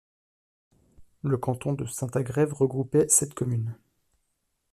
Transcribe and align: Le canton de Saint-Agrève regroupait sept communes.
Le 1.21 1.37
canton 1.37 1.73
de 1.73 1.85
Saint-Agrève 1.85 2.55
regroupait 2.55 3.07
sept 3.07 3.35
communes. 3.35 3.77